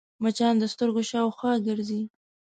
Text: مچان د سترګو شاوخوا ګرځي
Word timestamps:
مچان 0.23 0.53
د 0.59 0.63
سترګو 0.73 1.01
شاوخوا 1.09 1.53
ګرځي 1.67 2.01